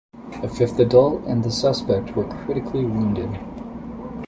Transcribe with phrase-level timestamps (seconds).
[0.41, 3.37] A fifth adult and the suspect were critically wounded.